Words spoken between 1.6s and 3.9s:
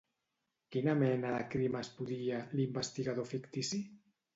estudia, l'investigador fictici?